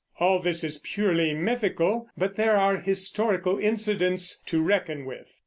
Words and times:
All 0.19 0.39
this 0.39 0.63
is 0.63 0.79
purely 0.79 1.35
mythical; 1.35 2.09
but 2.17 2.35
there 2.35 2.57
are 2.57 2.77
historical 2.77 3.59
incidents 3.59 4.41
to 4.47 4.59
reckon 4.59 5.05
with. 5.05 5.39